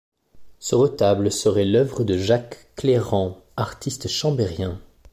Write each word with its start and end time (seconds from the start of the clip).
Ce 0.57 0.73
retable 0.73 1.31
serait 1.31 1.63
l’œuvre 1.63 2.03
de 2.03 2.17
Jacques 2.17 2.73
Clairant, 2.75 3.37
artiste 3.55 4.07
chambérien. 4.07 4.81